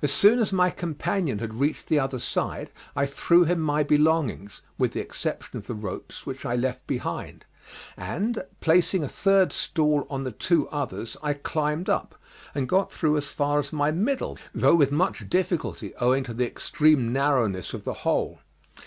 [0.00, 4.62] As soon as my companion had reached the other side I threw him my belongings,
[4.78, 7.44] with the exception of the ropes, which I left behind,
[7.94, 12.14] and placing a third stool on the two others, I climbed up,
[12.54, 16.46] and got through as far as my middle, though with much difficulty, owing to the
[16.46, 18.38] extreme narrowness of the hole.